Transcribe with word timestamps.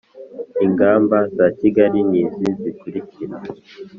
Ingamba 0.65 1.17
za 1.35 1.47
Kigali 1.57 1.99
ni 2.09 2.17
izi 2.21 2.45
zikurikira 2.61 3.35